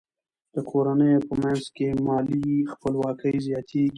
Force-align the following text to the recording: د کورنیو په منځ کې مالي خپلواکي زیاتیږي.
د 0.53 0.57
کورنیو 0.69 1.25
په 1.29 1.33
منځ 1.43 1.63
کې 1.75 1.87
مالي 2.05 2.55
خپلواکي 2.73 3.33
زیاتیږي. 3.47 3.89